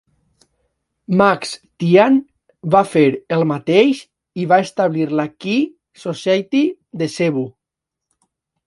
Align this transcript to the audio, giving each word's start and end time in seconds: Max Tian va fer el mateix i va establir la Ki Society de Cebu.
Max 1.21 1.51
Tian 1.83 2.17
va 2.77 2.81
fer 2.95 3.05
el 3.37 3.47
mateix 3.53 4.03
i 4.45 4.49
va 4.55 4.61
establir 4.67 5.07
la 5.21 5.29
Ki 5.37 5.57
Society 6.09 6.65
de 7.03 7.15
Cebu. 7.21 7.51